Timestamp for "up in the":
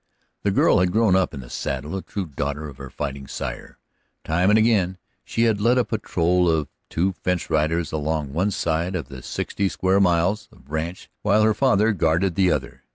1.15-1.49